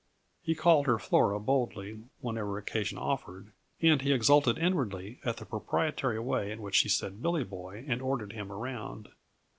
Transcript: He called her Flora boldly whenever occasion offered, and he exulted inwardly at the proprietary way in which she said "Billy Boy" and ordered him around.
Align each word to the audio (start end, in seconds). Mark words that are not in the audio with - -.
He 0.41 0.55
called 0.55 0.87
her 0.87 0.97
Flora 0.97 1.39
boldly 1.39 2.05
whenever 2.21 2.57
occasion 2.57 2.97
offered, 2.97 3.51
and 3.83 4.01
he 4.01 4.11
exulted 4.13 4.57
inwardly 4.57 5.19
at 5.23 5.37
the 5.37 5.45
proprietary 5.45 6.17
way 6.17 6.51
in 6.51 6.59
which 6.63 6.73
she 6.73 6.89
said 6.89 7.21
"Billy 7.21 7.43
Boy" 7.43 7.85
and 7.87 8.01
ordered 8.01 8.33
him 8.33 8.51
around. 8.51 9.09